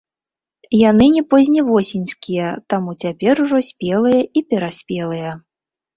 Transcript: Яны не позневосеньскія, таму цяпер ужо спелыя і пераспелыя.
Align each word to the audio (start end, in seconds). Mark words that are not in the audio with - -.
Яны 0.89 1.05
не 1.15 1.21
позневосеньскія, 1.33 2.47
таму 2.75 2.95
цяпер 3.03 3.35
ужо 3.45 3.61
спелыя 3.71 4.21
і 4.39 4.47
пераспелыя. 4.55 5.29